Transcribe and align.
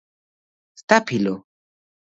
სტაფილო 0.83 1.37